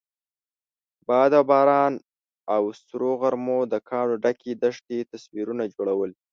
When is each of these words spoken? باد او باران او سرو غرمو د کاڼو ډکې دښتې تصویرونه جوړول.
باد 1.07 1.31
او 1.37 1.43
باران 1.51 1.93
او 2.55 2.63
سرو 2.85 3.11
غرمو 3.21 3.59
د 3.71 3.73
کاڼو 3.89 4.15
ډکې 4.23 4.51
دښتې 4.63 4.97
تصویرونه 5.11 5.63
جوړول. 5.73 6.11